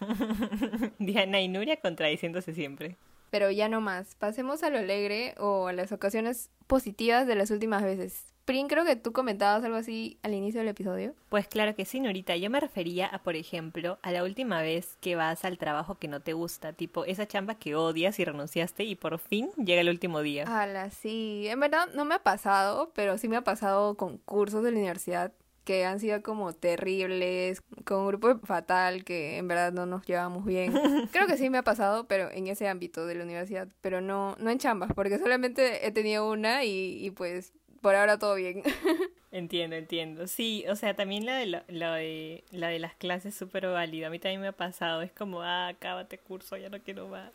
Diana 0.98 1.40
y 1.40 1.48
Nuria 1.48 1.76
contradiciéndose 1.76 2.54
siempre. 2.54 2.96
Pero 3.30 3.50
ya 3.50 3.68
no 3.68 3.80
más. 3.80 4.14
Pasemos 4.14 4.62
a 4.62 4.70
lo 4.70 4.78
alegre 4.78 5.34
o 5.38 5.68
a 5.68 5.72
las 5.72 5.92
ocasiones 5.92 6.50
positivas 6.66 7.26
de 7.26 7.34
las 7.34 7.50
últimas 7.50 7.82
veces. 7.82 8.33
Prin, 8.44 8.68
creo 8.68 8.84
que 8.84 8.96
tú 8.96 9.12
comentabas 9.12 9.64
algo 9.64 9.76
así 9.76 10.18
al 10.22 10.34
inicio 10.34 10.60
del 10.60 10.68
episodio. 10.68 11.14
Pues 11.30 11.48
claro 11.48 11.74
que 11.74 11.86
sí, 11.86 11.98
Norita. 12.00 12.36
Yo 12.36 12.50
me 12.50 12.60
refería 12.60 13.06
a, 13.06 13.22
por 13.22 13.36
ejemplo, 13.36 13.98
a 14.02 14.12
la 14.12 14.22
última 14.22 14.60
vez 14.60 14.98
que 15.00 15.16
vas 15.16 15.44
al 15.46 15.56
trabajo 15.56 15.94
que 15.94 16.08
no 16.08 16.20
te 16.20 16.34
gusta, 16.34 16.74
tipo 16.74 17.06
esa 17.06 17.26
chamba 17.26 17.54
que 17.54 17.74
odias 17.74 18.18
y 18.18 18.24
renunciaste 18.24 18.84
y 18.84 18.96
por 18.96 19.18
fin 19.18 19.50
llega 19.56 19.80
el 19.80 19.88
último 19.88 20.20
día. 20.20 20.44
Ala, 20.46 20.90
sí. 20.90 21.46
En 21.48 21.60
verdad 21.60 21.88
no 21.94 22.04
me 22.04 22.16
ha 22.16 22.22
pasado, 22.22 22.92
pero 22.94 23.16
sí 23.16 23.28
me 23.28 23.36
ha 23.36 23.44
pasado 23.44 23.96
con 23.96 24.18
cursos 24.18 24.62
de 24.62 24.72
la 24.72 24.78
universidad 24.78 25.32
que 25.64 25.86
han 25.86 25.98
sido 25.98 26.22
como 26.22 26.52
terribles, 26.52 27.62
con 27.84 28.00
un 28.00 28.08
grupo 28.08 28.38
fatal 28.44 29.04
que 29.04 29.38
en 29.38 29.48
verdad 29.48 29.72
no 29.72 29.86
nos 29.86 30.04
llevamos 30.04 30.44
bien. 30.44 30.72
Creo 31.12 31.26
que 31.26 31.38
sí 31.38 31.48
me 31.48 31.56
ha 31.58 31.62
pasado, 31.62 32.06
pero 32.06 32.30
en 32.30 32.46
ese 32.48 32.68
ámbito 32.68 33.06
de 33.06 33.14
la 33.14 33.24
universidad, 33.24 33.68
pero 33.80 34.02
no, 34.02 34.36
no 34.38 34.50
en 34.50 34.58
chambas, 34.58 34.92
porque 34.94 35.18
solamente 35.18 35.86
he 35.86 35.90
tenido 35.90 36.30
una 36.30 36.64
y, 36.64 36.98
y 37.04 37.10
pues 37.10 37.54
por 37.84 37.96
ahora 37.96 38.18
todo 38.18 38.36
bien. 38.36 38.62
Entiendo, 39.30 39.76
entiendo. 39.76 40.26
Sí, 40.26 40.64
o 40.70 40.76
sea, 40.76 40.94
también 40.94 41.26
la 41.26 41.36
de, 41.36 41.46
la, 41.46 41.64
de, 41.68 42.44
la 42.50 42.68
de 42.68 42.78
las 42.78 42.94
clases 42.94 43.34
súper 43.34 43.66
válido. 43.66 44.06
A 44.06 44.10
mí 44.10 44.18
también 44.18 44.40
me 44.40 44.46
ha 44.46 44.52
pasado. 44.52 45.02
Es 45.02 45.12
como, 45.12 45.42
ah, 45.42 45.66
acábate 45.66 46.16
curso, 46.16 46.56
ya 46.56 46.70
no 46.70 46.80
quiero 46.80 47.08
más. 47.08 47.32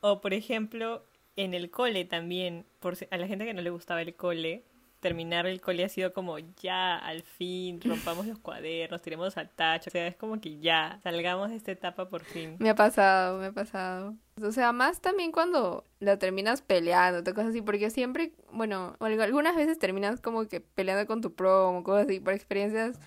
O, 0.00 0.20
por 0.20 0.34
ejemplo, 0.34 1.02
en 1.36 1.54
el 1.54 1.70
cole 1.70 2.04
también, 2.04 2.66
por 2.80 2.98
a 3.10 3.16
la 3.16 3.26
gente 3.26 3.46
que 3.46 3.54
no 3.54 3.62
le 3.62 3.70
gustaba 3.70 4.02
el 4.02 4.14
cole, 4.14 4.64
terminar 5.04 5.44
el 5.44 5.60
cole 5.60 5.84
ha 5.84 5.88
sido 5.90 6.14
como 6.14 6.38
ya, 6.38 6.96
al 6.96 7.20
fin, 7.24 7.78
rompamos 7.84 8.26
los 8.26 8.38
cuadernos, 8.38 9.02
tiremos 9.02 9.36
al 9.36 9.50
tacho. 9.50 9.90
O 9.90 9.92
sea, 9.92 10.06
es 10.06 10.16
como 10.16 10.40
que 10.40 10.58
ya, 10.60 10.98
salgamos 11.02 11.50
de 11.50 11.56
esta 11.56 11.72
etapa 11.72 12.08
por 12.08 12.24
fin. 12.24 12.56
Me 12.58 12.70
ha 12.70 12.74
pasado, 12.74 13.38
me 13.38 13.48
ha 13.48 13.52
pasado. 13.52 14.14
O 14.42 14.50
sea, 14.50 14.72
más 14.72 15.02
también 15.02 15.30
cuando 15.30 15.84
lo 16.00 16.16
terminas 16.16 16.62
peleando, 16.62 17.22
cosas 17.34 17.50
así, 17.50 17.60
porque 17.60 17.90
siempre, 17.90 18.32
bueno, 18.50 18.96
algunas 18.98 19.54
veces 19.56 19.78
terminas 19.78 20.22
como 20.22 20.48
que 20.48 20.62
peleando 20.62 21.06
con 21.06 21.20
tu 21.20 21.34
promo, 21.34 21.84
cosas 21.84 22.06
así, 22.06 22.18
por 22.18 22.32
experiencias 22.32 22.98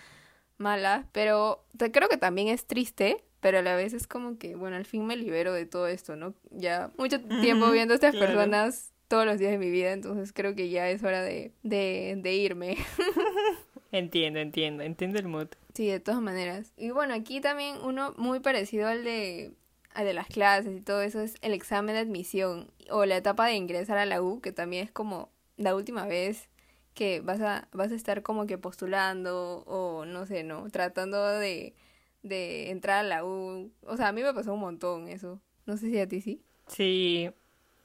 malas, 0.60 1.08
pero 1.12 1.66
creo 1.92 2.10
que 2.10 2.18
también 2.18 2.50
es 2.50 2.68
triste, 2.68 3.26
pero 3.40 3.58
a 3.58 3.64
la 3.64 3.76
vez 3.76 3.94
es 3.94 4.06
como 4.06 4.38
que, 4.38 4.56
bueno, 4.56 4.76
al 4.76 4.86
fin 4.86 5.08
me 5.08 5.16
libero 5.16 5.52
de 5.52 5.66
todo 5.66 5.88
esto, 5.88 6.16
¿no? 6.16 6.36
Ya 6.52 6.92
mucho 6.96 7.20
tiempo 7.42 7.72
viendo 7.72 7.96
a 7.96 7.96
estas 7.96 8.16
personas 8.16 8.94
todos 9.08 9.26
los 9.26 9.40
días 9.40 9.52
de 9.52 9.58
mi 9.58 9.70
vida, 9.70 9.94
entonces 9.94 10.34
creo 10.34 10.56
que 10.56 10.70
ya 10.70 10.90
es 10.90 11.04
hora 11.04 11.22
de, 11.22 11.54
de, 11.64 12.34
irme. 12.36 12.78
entiendo, 13.92 14.40
entiendo, 14.40 14.84
entiendo 14.84 15.20
el 15.20 15.28
mood. 15.28 15.48
Sí, 15.74 15.88
de 15.88 16.00
todas 16.00 16.22
maneras. 16.22 16.74
Y 16.78 16.92
bueno, 16.92 17.14
aquí 17.14 17.40
también 17.40 17.78
uno 17.84 18.14
muy 18.18 18.40
parecido 18.40 18.88
al 18.88 19.04
de, 19.04 19.54
al 19.94 20.06
de 20.06 20.14
las 20.14 20.28
clases 20.28 20.76
y 20.76 20.82
todo 20.82 21.02
eso 21.02 21.22
es 21.22 21.36
el 21.42 21.54
examen 21.54 21.96
de 21.96 22.02
admisión 22.02 22.72
o 22.90 23.06
la 23.06 23.18
etapa 23.18 23.48
de 23.48 23.56
ingresar 23.56 23.98
a 23.98 24.06
la 24.06 24.22
U, 24.22 24.42
que 24.42 24.52
también 24.52 24.86
es 24.86 24.92
como 24.92 25.30
la 25.56 25.76
última 25.76 26.06
vez 26.06 26.50
que 26.94 27.22
vas 27.22 27.42
a, 27.42 27.68
vas 27.72 27.92
a 27.92 27.96
estar 27.96 28.24
como 28.24 28.48
que 28.48 28.58
postulando 28.58 29.64
o 29.68 30.06
no 30.06 30.26
sé, 30.26 30.44
¿no? 30.44 30.70
Tratando 30.72 31.26
de, 31.28 31.76
de 32.24 32.72
entrar 32.72 33.06
a 33.06 33.08
la 33.08 33.24
U. 33.24 33.72
O 33.84 33.98
sea, 33.98 34.10
a 34.10 34.12
mí 34.12 34.24
me 34.24 34.34
pasó 34.34 34.54
un 34.54 34.60
montón 34.60 35.08
eso. 35.08 35.40
No 35.66 35.78
sé 35.78 35.92
si 35.92 36.00
a 36.00 36.08
ti 36.08 36.22
sí. 36.22 36.42
Sí, 36.68 37.30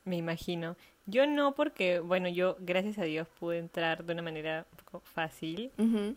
me 0.05 0.17
imagino. 0.17 0.77
Yo 1.07 1.27
no 1.27 1.55
porque, 1.55 1.99
bueno, 2.01 2.29
yo 2.29 2.57
gracias 2.61 2.99
a 2.99 3.05
Dios 3.05 3.27
pude 3.41 3.59
entrar 3.59 4.05
de 4.05 4.13
una 4.13 4.23
manera 4.23 4.67
un 4.71 4.77
poco 4.85 5.01
fácil, 5.05 5.71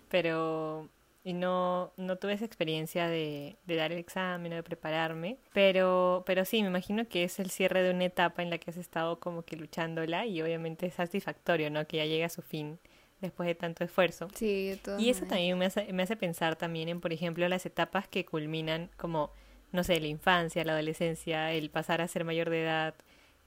pero 0.10 0.90
y 1.24 1.34
no, 1.34 1.92
no 1.98 2.18
tuve 2.18 2.34
esa 2.34 2.46
experiencia 2.46 3.08
de, 3.08 3.56
de 3.66 3.76
dar 3.76 3.92
el 3.92 3.98
examen 3.98 4.54
o 4.54 4.56
de 4.58 4.64
prepararme. 4.64 5.38
Pero, 5.54 6.24
pero 6.28 6.46
sí, 6.46 6.62
me 6.62 6.68
imagino 6.68 7.08
que 7.08 7.24
es 7.24 7.40
el 7.40 7.50
cierre 7.50 7.82
de 7.82 7.92
una 7.92 8.06
etapa 8.06 8.44
en 8.44 8.52
la 8.52 8.60
que 8.60 8.70
has 8.70 8.78
estado 8.78 9.20
como 9.20 9.42
que 9.42 9.56
luchándola 9.58 10.28
y 10.28 10.40
obviamente 10.44 10.86
es 10.86 10.94
satisfactorio, 10.94 11.72
¿no? 11.72 11.88
Que 11.88 11.98
ya 11.98 12.06
llega 12.06 12.28
a 12.28 12.30
su 12.30 12.44
fin 12.44 12.78
después 13.22 13.48
de 13.48 13.56
tanto 13.56 13.84
esfuerzo. 13.84 14.28
Sí, 14.36 14.68
de 14.70 14.78
todas 14.78 15.02
Y 15.02 15.10
eso 15.10 15.22
maneras. 15.22 15.30
también 15.30 15.58
me 15.58 15.66
hace, 15.66 15.94
me 15.94 16.04
hace 16.04 16.16
pensar 16.16 16.58
también 16.58 16.90
en, 16.90 17.02
por 17.02 17.12
ejemplo, 17.12 17.50
las 17.50 17.66
etapas 17.66 18.08
que 18.08 18.24
culminan 18.24 18.92
como, 18.96 19.32
no 19.72 19.84
sé, 19.84 20.00
la 20.00 20.08
infancia, 20.08 20.64
la 20.64 20.74
adolescencia, 20.74 21.52
el 21.54 21.72
pasar 21.72 22.02
a 22.02 22.08
ser 22.08 22.24
mayor 22.24 22.52
de 22.52 22.62
edad 22.62 22.94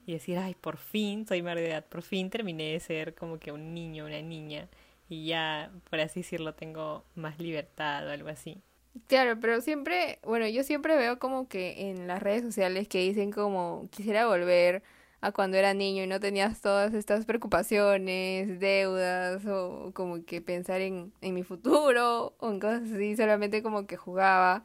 y 0.09 0.15
decir, 0.15 0.38
ay, 0.38 0.55
por 0.59 0.79
fin 0.79 1.27
soy 1.27 1.43
mayor 1.43 1.59
de 1.59 1.69
edad, 1.69 1.85
por 1.85 2.00
fin 2.00 2.31
terminé 2.31 2.73
de 2.73 2.81
ser 2.81 3.15
como 3.15 3.38
que 3.38 3.53
un 3.53 3.75
niño, 3.75 4.07
una 4.07 4.23
niña 4.23 4.67
y 5.11 5.27
ya, 5.27 5.71
por 5.91 6.00
así 6.00 6.21
decirlo, 6.21 6.55
tengo 6.55 7.05
más 7.15 7.38
libertad 7.38 8.07
o 8.09 8.11
algo 8.11 8.31
así. 8.31 8.62
Claro, 9.07 9.38
pero 9.38 9.61
siempre, 9.61 10.19
bueno, 10.25 10.49
yo 10.49 10.62
siempre 10.65 10.97
veo 10.97 11.19
como 11.19 11.47
que 11.47 11.91
en 11.91 12.07
las 12.07 12.23
redes 12.23 12.43
sociales 12.43 12.88
que 12.88 13.00
dicen 13.00 13.31
como 13.31 13.87
quisiera 13.91 14.27
volver 14.27 14.83
a 15.21 15.31
cuando 15.31 15.59
era 15.59 15.75
niño 15.75 16.03
y 16.05 16.07
no 16.07 16.21
tenías 16.21 16.62
todas 16.62 16.95
estas 16.95 17.27
preocupaciones, 17.27 18.59
deudas 18.61 19.45
o 19.45 19.91
como 19.93 20.25
que 20.25 20.41
pensar 20.41 20.81
en, 20.81 21.12
en 21.21 21.35
mi 21.35 21.43
futuro 21.43 22.35
o 22.38 22.50
en 22.50 22.61
cosas 22.61 22.91
así, 22.91 23.15
solamente 23.15 23.62
como 23.62 23.87
que 23.87 23.99
jugaba. 23.99 24.62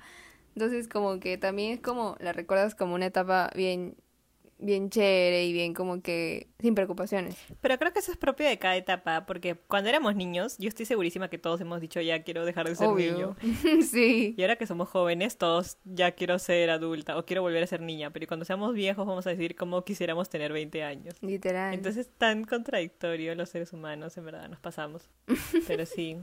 Entonces 0.56 0.88
como 0.88 1.20
que 1.20 1.38
también 1.38 1.74
es 1.74 1.82
como, 1.82 2.16
la 2.22 2.32
recuerdas 2.32 2.76
como 2.76 2.96
una 2.96 3.08
etapa 3.08 3.50
bien, 3.56 3.98
bien 4.66 4.90
chévere 4.90 5.46
y 5.46 5.54
bien 5.54 5.74
como 5.74 6.02
que 6.02 6.48
sin 6.60 6.76
preocupaciones. 6.76 7.36
Pero 7.62 7.78
creo 7.78 7.94
que 7.94 8.00
eso 8.00 8.12
es 8.12 8.18
propio 8.18 8.48
de 8.48 8.58
cada 8.58 8.76
etapa, 8.76 9.26
porque 9.26 9.56
cuando 9.56 9.90
éramos 9.90 10.16
niños, 10.16 10.58
yo 10.58 10.70
estoy 10.70 10.86
segurísima 10.86 11.30
que 11.30 11.38
todos 11.38 11.60
hemos 11.62 11.82
dicho 11.82 12.02
ya 12.02 12.24
quiero 12.24 12.46
dejar 12.46 12.68
de 12.68 12.76
ser 12.76 12.90
niño. 12.90 13.36
Sí. 13.84 14.34
Y 14.38 14.42
ahora 14.42 14.56
que 14.56 14.66
somos 14.66 14.90
jóvenes, 14.90 15.38
todos 15.38 15.78
ya 15.84 16.12
quiero 16.12 16.40
ser 16.40 16.70
adulta 16.70 17.18
o 17.18 17.26
quiero 17.26 17.42
volver 17.42 17.64
a 17.64 17.68
ser 17.68 17.82
niña, 17.82 18.12
pero 18.12 18.28
cuando 18.28 18.46
seamos 18.46 18.74
viejos 18.74 19.06
vamos 19.06 19.28
a 19.28 19.30
decir 19.30 19.56
cómo 19.56 19.84
quisiéramos 19.84 20.30
tener 20.30 20.54
20 20.54 20.84
años. 20.84 21.16
Literal. 21.22 21.74
Entonces 21.74 22.08
es 22.08 22.14
tan 22.18 22.44
contradictorio 22.44 23.36
los 23.36 23.50
seres 23.50 23.74
humanos, 23.74 24.18
en 24.18 24.26
verdad, 24.26 24.50
nos 24.50 24.60
pasamos. 24.60 25.10
Pero 25.68 25.86
sí, 25.86 26.18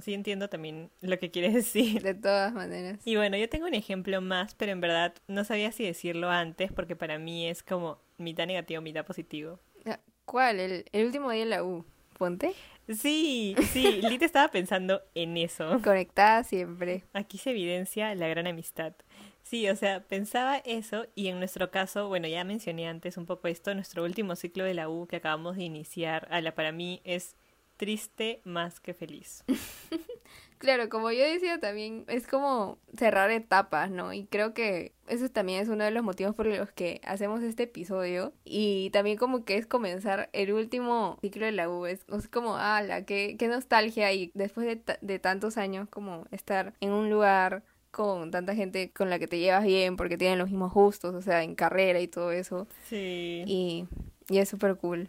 sí 0.00 0.14
entiendo 0.14 0.48
también 0.48 0.90
lo 1.00 1.18
que 1.18 1.30
quieres 1.30 1.54
decir. 1.54 2.02
De 2.02 2.14
todas 2.14 2.52
maneras. 2.52 3.00
Y 3.04 3.16
bueno, 3.16 3.36
yo 3.36 3.48
tengo 3.48 3.66
un 3.66 3.74
ejemplo 3.74 4.20
más, 4.20 4.54
pero 4.54 4.72
en 4.72 4.80
verdad 4.80 5.14
no 5.26 5.44
sabía 5.44 5.72
si 5.72 5.84
decirlo 5.84 6.30
antes 6.30 6.72
porque 6.72 6.96
para 6.96 7.18
mí 7.18 7.46
es 7.46 7.62
como 7.62 7.98
mitad 8.18 8.46
negativo, 8.46 8.80
mitad 8.82 9.04
positivo. 9.04 9.60
Ah, 9.86 10.00
¿Cuál? 10.24 10.60
El, 10.60 10.84
el 10.92 11.06
último 11.06 11.30
día 11.30 11.42
en 11.42 11.50
la 11.50 11.64
U. 11.64 11.84
Ponte. 12.18 12.52
Sí, 12.88 13.54
sí, 13.72 14.00
Lita 14.02 14.24
estaba 14.24 14.48
pensando 14.48 15.02
en 15.14 15.36
eso. 15.36 15.80
Conectada 15.84 16.42
siempre. 16.42 17.04
Aquí 17.12 17.38
se 17.38 17.50
evidencia 17.50 18.14
la 18.14 18.26
gran 18.28 18.46
amistad. 18.46 18.94
Sí, 19.42 19.68
o 19.70 19.76
sea, 19.76 20.00
pensaba 20.04 20.58
eso 20.58 21.06
y 21.14 21.28
en 21.28 21.38
nuestro 21.38 21.70
caso, 21.70 22.08
bueno, 22.08 22.28
ya 22.28 22.44
mencioné 22.44 22.86
antes 22.86 23.16
un 23.16 23.24
poco 23.24 23.48
esto, 23.48 23.72
nuestro 23.74 24.04
último 24.04 24.36
ciclo 24.36 24.64
de 24.64 24.74
la 24.74 24.90
U 24.90 25.06
que 25.06 25.16
acabamos 25.16 25.56
de 25.56 25.62
iniciar, 25.62 26.28
ala, 26.30 26.54
para 26.54 26.70
mí 26.72 27.00
es 27.04 27.34
triste 27.78 28.42
más 28.44 28.80
que 28.80 28.92
feliz. 28.92 29.44
Claro, 30.58 30.88
como 30.88 31.12
yo 31.12 31.22
decía 31.22 31.60
también, 31.60 32.04
es 32.08 32.26
como 32.26 32.78
cerrar 32.96 33.30
etapas, 33.30 33.92
¿no? 33.92 34.12
Y 34.12 34.24
creo 34.26 34.54
que 34.54 34.92
eso 35.06 35.28
también 35.28 35.62
es 35.62 35.68
uno 35.68 35.84
de 35.84 35.92
los 35.92 36.02
motivos 36.02 36.34
por 36.34 36.46
los 36.46 36.72
que 36.72 37.00
hacemos 37.04 37.44
este 37.44 37.62
episodio. 37.62 38.32
Y 38.44 38.90
también 38.90 39.16
como 39.18 39.44
que 39.44 39.56
es 39.56 39.68
comenzar 39.68 40.28
el 40.32 40.52
último 40.52 41.16
ciclo 41.20 41.46
de 41.46 41.52
la 41.52 41.70
U. 41.70 41.86
Es, 41.86 42.04
es 42.12 42.26
como, 42.26 42.56
ala, 42.56 43.04
qué, 43.04 43.36
qué 43.38 43.46
nostalgia. 43.46 44.12
Y 44.12 44.32
después 44.34 44.66
de, 44.66 44.98
de 45.00 45.18
tantos 45.20 45.58
años, 45.58 45.88
como 45.88 46.26
estar 46.32 46.74
en 46.80 46.90
un 46.90 47.08
lugar 47.08 47.62
con 47.92 48.30
tanta 48.32 48.54
gente 48.54 48.90
con 48.90 49.10
la 49.10 49.20
que 49.20 49.28
te 49.28 49.38
llevas 49.38 49.64
bien 49.64 49.96
porque 49.96 50.18
tienen 50.18 50.38
los 50.38 50.50
mismos 50.50 50.72
gustos, 50.72 51.14
o 51.14 51.22
sea, 51.22 51.44
en 51.44 51.54
carrera 51.54 52.00
y 52.00 52.08
todo 52.08 52.32
eso. 52.32 52.66
Sí, 52.88 53.44
Y, 53.46 53.86
y 54.28 54.38
es 54.38 54.48
súper 54.48 54.76
cool. 54.76 55.08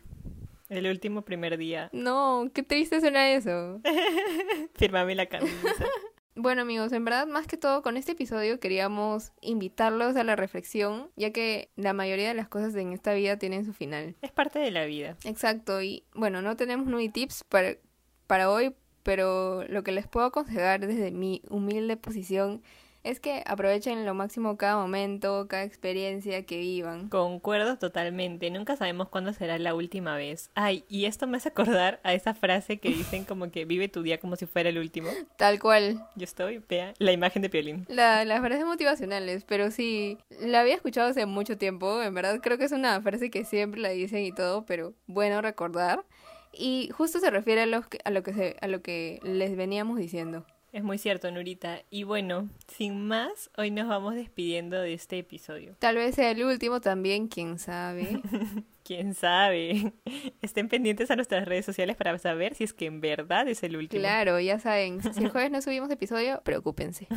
El 0.69 0.87
último 0.87 1.23
primer 1.23 1.57
día. 1.57 1.89
No, 1.99 2.49
qué 2.53 2.63
triste 2.63 3.01
suena 3.01 3.31
eso. 3.31 3.81
Firmame 4.75 5.15
la 5.15 5.25
camisa. 5.25 5.55
Bueno 6.35 6.61
amigos, 6.61 6.93
en 6.93 7.03
verdad 7.03 7.27
más 7.27 7.47
que 7.47 7.57
todo 7.57 7.81
con 7.81 7.97
este 7.97 8.13
episodio 8.13 8.61
queríamos 8.61 9.33
invitarlos 9.41 10.15
a 10.15 10.23
la 10.23 10.37
reflexión, 10.37 11.11
ya 11.17 11.33
que 11.33 11.69
la 11.75 11.91
mayoría 11.91 12.29
de 12.29 12.33
las 12.33 12.47
cosas 12.47 12.73
en 12.75 12.93
esta 12.93 13.13
vida 13.13 13.37
tienen 13.37 13.65
su 13.65 13.73
final. 13.73 14.15
Es 14.21 14.31
parte 14.31 14.57
de 14.59 14.71
la 14.71 14.85
vida. 14.85 15.17
Exacto, 15.25 15.81
y 15.81 16.05
bueno, 16.13 16.41
no 16.41 16.55
tenemos 16.55 16.87
nueve 16.87 17.09
tips 17.09 17.43
para, 17.43 17.75
para 18.25 18.49
hoy, 18.49 18.73
pero 19.03 19.65
lo 19.67 19.83
que 19.83 19.91
les 19.91 20.07
puedo 20.07 20.27
aconsejar 20.27 20.79
desde 20.79 21.11
mi 21.11 21.41
humilde 21.49 21.97
posición 21.97 22.61
es 23.03 23.19
que 23.19 23.43
aprovechen 23.45 24.05
lo 24.05 24.13
máximo 24.13 24.57
cada 24.57 24.75
momento, 24.77 25.47
cada 25.47 25.63
experiencia 25.63 26.45
que 26.45 26.57
vivan. 26.57 27.09
Concuerdo 27.09 27.77
totalmente. 27.77 28.49
Nunca 28.51 28.75
sabemos 28.75 29.09
cuándo 29.09 29.33
será 29.33 29.57
la 29.57 29.73
última 29.73 30.15
vez. 30.15 30.49
Ay, 30.55 30.83
y 30.89 31.05
esto 31.05 31.25
me 31.27 31.37
hace 31.37 31.49
acordar 31.49 31.99
a 32.03 32.13
esa 32.13 32.33
frase 32.33 32.77
que 32.79 32.89
dicen 32.89 33.23
como 33.25 33.51
que 33.51 33.65
vive 33.65 33.87
tu 33.87 34.03
día 34.03 34.19
como 34.19 34.35
si 34.35 34.45
fuera 34.45 34.69
el 34.69 34.77
último. 34.77 35.09
Tal 35.37 35.59
cual. 35.59 36.05
Yo 36.15 36.23
estoy, 36.25 36.61
vea, 36.67 36.93
la 36.99 37.11
imagen 37.11 37.41
de 37.41 37.49
Piolín. 37.49 37.85
La, 37.89 38.25
las 38.25 38.41
frases 38.41 38.65
motivacionales, 38.65 39.43
pero 39.45 39.71
sí, 39.71 40.17
la 40.41 40.61
había 40.61 40.75
escuchado 40.75 41.07
hace 41.09 41.25
mucho 41.25 41.57
tiempo, 41.57 42.01
en 42.01 42.13
verdad 42.13 42.39
creo 42.41 42.57
que 42.57 42.65
es 42.65 42.71
una 42.71 43.01
frase 43.01 43.29
que 43.29 43.45
siempre 43.45 43.79
la 43.81 43.89
dicen 43.89 44.23
y 44.23 44.31
todo, 44.31 44.65
pero 44.65 44.93
bueno 45.07 45.41
recordar. 45.41 46.03
Y 46.51 46.89
justo 46.93 47.19
se 47.19 47.29
refiere 47.29 47.61
a, 47.61 47.65
los 47.67 47.87
que- 47.87 47.99
a, 48.03 48.09
lo, 48.09 48.23
que 48.23 48.33
se, 48.33 48.57
a 48.59 48.67
lo 48.67 48.81
que 48.81 49.19
les 49.23 49.55
veníamos 49.55 49.97
diciendo. 49.99 50.45
Es 50.71 50.83
muy 50.83 50.99
cierto, 50.99 51.31
Nurita. 51.31 51.81
Y 51.89 52.03
bueno, 52.03 52.47
sin 52.67 53.07
más, 53.07 53.49
hoy 53.57 53.71
nos 53.71 53.87
vamos 53.87 54.13
despidiendo 54.13 54.79
de 54.79 54.93
este 54.93 55.17
episodio. 55.17 55.75
Tal 55.79 55.95
vez 55.95 56.13
sea 56.13 56.29
el 56.29 56.43
último 56.43 56.79
también, 56.79 57.27
quién 57.27 57.57
sabe. 57.57 58.21
¿Quién 58.83 59.15
sabe? 59.15 59.93
Estén 60.41 60.67
pendientes 60.67 61.09
a 61.09 61.15
nuestras 61.15 61.47
redes 61.47 61.65
sociales 61.65 61.95
para 61.95 62.17
saber 62.19 62.53
si 62.53 62.63
es 62.63 62.73
que 62.73 62.85
en 62.85 63.01
verdad 63.01 63.47
es 63.47 63.63
el 63.63 63.77
último. 63.77 64.01
claro, 64.01 64.39
ya 64.39 64.59
saben, 64.59 65.01
si 65.13 65.23
el 65.23 65.29
jueves 65.29 65.51
no 65.51 65.61
subimos 65.61 65.89
episodio, 65.89 66.41
preocúpense. 66.43 67.07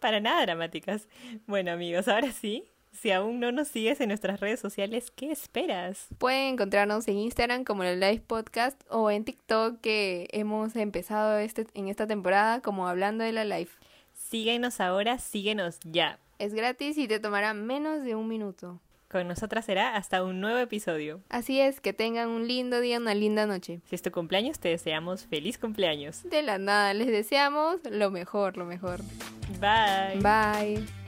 Para 0.00 0.20
nada 0.20 0.42
dramáticas. 0.42 1.08
Bueno, 1.46 1.72
amigos, 1.72 2.06
ahora 2.08 2.30
sí. 2.30 2.64
Si 2.94 3.10
aún 3.10 3.40
no 3.40 3.50
nos 3.52 3.68
sigues 3.68 4.00
en 4.00 4.08
nuestras 4.08 4.40
redes 4.40 4.60
sociales, 4.60 5.10
¿qué 5.14 5.32
esperas? 5.32 6.06
Pueden 6.18 6.54
encontrarnos 6.54 7.06
en 7.08 7.18
Instagram 7.18 7.64
como 7.64 7.82
el 7.82 7.98
Live 7.98 8.22
Podcast 8.26 8.80
o 8.88 9.10
en 9.10 9.24
TikTok 9.24 9.80
que 9.80 10.28
hemos 10.32 10.76
empezado 10.76 11.38
este, 11.38 11.66
en 11.74 11.88
esta 11.88 12.06
temporada 12.06 12.60
como 12.60 12.86
hablando 12.88 13.24
de 13.24 13.32
la 13.32 13.44
live. 13.44 13.70
Síguenos 14.14 14.80
ahora, 14.80 15.18
síguenos 15.18 15.78
ya. 15.84 16.18
Es 16.38 16.54
gratis 16.54 16.96
y 16.96 17.08
te 17.08 17.18
tomará 17.18 17.52
menos 17.52 18.04
de 18.04 18.14
un 18.14 18.28
minuto. 18.28 18.80
Con 19.08 19.28
nosotras 19.28 19.64
será 19.64 19.96
hasta 19.96 20.24
un 20.24 20.40
nuevo 20.40 20.58
episodio. 20.58 21.20
Así 21.28 21.60
es, 21.60 21.80
que 21.80 21.92
tengan 21.92 22.28
un 22.30 22.48
lindo 22.48 22.80
día, 22.80 22.98
una 22.98 23.14
linda 23.14 23.46
noche. 23.46 23.80
Si 23.84 23.94
es 23.94 24.02
tu 24.02 24.10
cumpleaños, 24.10 24.58
te 24.58 24.68
deseamos 24.68 25.26
feliz 25.26 25.58
cumpleaños. 25.58 26.28
De 26.28 26.42
la 26.42 26.58
nada, 26.58 26.94
les 26.94 27.08
deseamos 27.08 27.78
lo 27.88 28.10
mejor, 28.10 28.56
lo 28.56 28.64
mejor. 28.64 29.00
Bye. 29.60 30.20
Bye. 30.20 31.03